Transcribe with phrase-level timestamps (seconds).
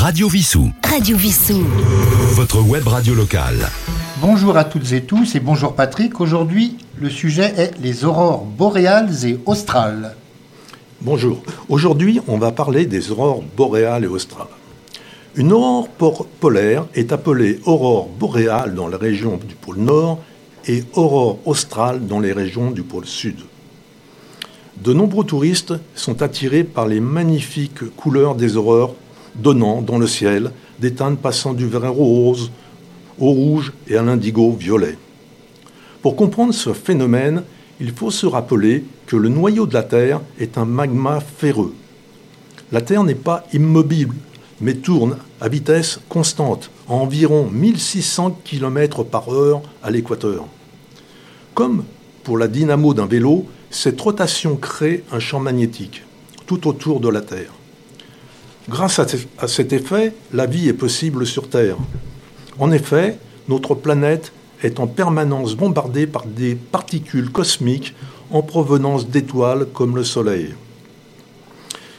[0.00, 0.70] Radio Vissou.
[0.82, 1.62] Radio Vissou.
[2.32, 3.68] Votre web radio locale.
[4.22, 6.22] Bonjour à toutes et tous et bonjour Patrick.
[6.22, 10.16] Aujourd'hui, le sujet est les aurores boréales et australes.
[11.02, 11.42] Bonjour.
[11.68, 14.46] Aujourd'hui, on va parler des aurores boréales et australes.
[15.36, 15.88] Une aurore
[16.40, 20.18] polaire est appelée aurore boréale dans la région du pôle Nord
[20.66, 23.36] et aurore australe dans les régions du pôle Sud.
[24.82, 28.94] De nombreux touristes sont attirés par les magnifiques couleurs des aurores
[29.40, 32.50] donnant dans le ciel des teintes passant du vert rose
[33.18, 34.96] au rouge et à l'indigo violet.
[36.02, 37.42] Pour comprendre ce phénomène,
[37.80, 41.74] il faut se rappeler que le noyau de la Terre est un magma ferreux.
[42.72, 44.08] La Terre n'est pas immobile,
[44.60, 50.46] mais tourne à vitesse constante, à environ 1600 km par heure à l'équateur.
[51.54, 51.84] Comme
[52.22, 56.04] pour la dynamo d'un vélo, cette rotation crée un champ magnétique
[56.46, 57.52] tout autour de la Terre.
[58.70, 61.76] Grâce à cet effet, la vie est possible sur Terre.
[62.60, 63.18] En effet,
[63.48, 64.30] notre planète
[64.62, 67.96] est en permanence bombardée par des particules cosmiques
[68.30, 70.54] en provenance d'étoiles comme le Soleil.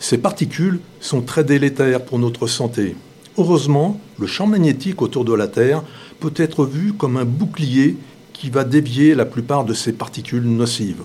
[0.00, 2.96] Ces particules sont très délétères pour notre santé.
[3.38, 5.84] Heureusement, le champ magnétique autour de la Terre
[6.18, 7.96] peut être vu comme un bouclier
[8.32, 11.04] qui va dévier la plupart de ces particules nocives.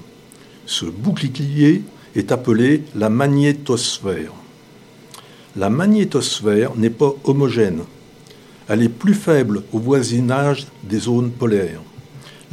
[0.66, 1.84] Ce bouclier
[2.16, 4.41] est appelé la magnétosphère.
[5.58, 7.82] La magnétosphère n'est pas homogène.
[8.70, 11.82] Elle est plus faible au voisinage des zones polaires.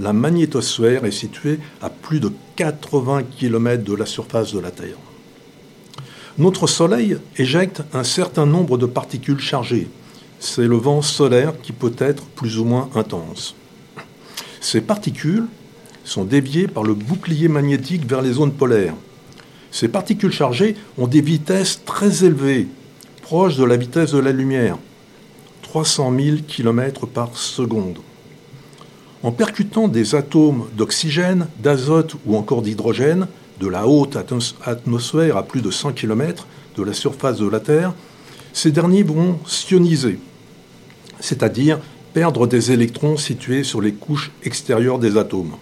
[0.01, 4.97] La magnétosphère est située à plus de 80 km de la surface de la Terre.
[6.39, 9.89] Notre Soleil éjecte un certain nombre de particules chargées.
[10.41, 13.55] C'est le vent solaire qui peut être plus ou moins intense.
[14.61, 15.47] Ces particules
[16.03, 18.95] sont déviées par le bouclier magnétique vers les zones polaires.
[19.71, 22.67] Ces particules chargées ont des vitesses très élevées,
[23.29, 24.79] proches de la vitesse de la lumière,
[25.61, 27.99] 300 000 km par seconde.
[29.23, 33.27] En percutant des atomes d'oxygène, d'azote ou encore d'hydrogène,
[33.61, 34.17] de la haute
[34.65, 37.93] atmosphère à plus de 100 km de la surface de la Terre,
[38.55, 40.19] ces derniers vont sioniser,
[41.21, 41.81] c'est-à-dire
[42.15, 45.57] perdre des électrons situés sur les couches extérieures des atomes.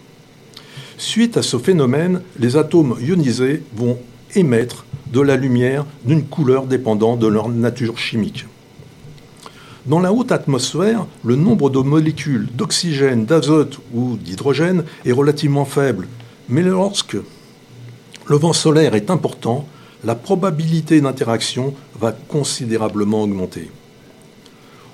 [0.99, 3.99] Suite à ce phénomène, les atomes ionisés vont
[4.37, 8.47] émettre de la lumière d'une couleur dépendant de leur nature chimique.
[9.87, 16.09] Dans la haute atmosphère, le nombre de molécules d'oxygène, d'azote ou d'hydrogène est relativement faible,
[16.49, 17.17] mais lorsque
[18.27, 19.67] le vent solaire est important,
[20.03, 23.71] la probabilité d'interaction va considérablement augmenter.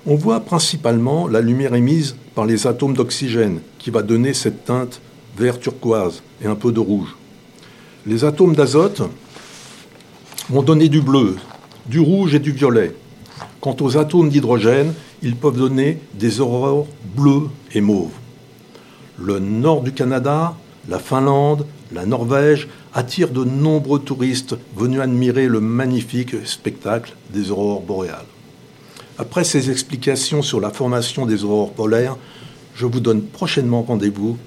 [0.04, 5.00] On voit principalement la lumière émise par les atomes d'oxygène qui va donner cette teinte
[5.38, 7.16] vert turquoise et un peu de rouge.
[8.06, 9.02] Les atomes d'azote
[10.48, 11.36] vont donner du bleu,
[11.86, 12.94] du rouge et du violet.
[13.60, 14.92] Quant aux atomes d'hydrogène,
[15.22, 18.10] ils peuvent donner des aurores bleues et mauves.
[19.18, 20.56] Le nord du Canada,
[20.88, 27.82] la Finlande, la Norvège attirent de nombreux touristes venus admirer le magnifique spectacle des aurores
[27.82, 28.26] boréales.
[29.18, 32.16] Après ces explications sur la formation des aurores polaires,
[32.74, 34.38] je vous donne prochainement rendez-vous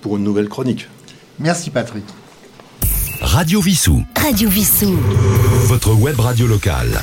[0.00, 0.88] pour une nouvelle chronique.
[1.38, 2.04] Merci Patrick.
[3.22, 4.04] Radio Vissou.
[4.20, 4.98] Radio Vissou.
[5.66, 7.00] Votre web radio locale.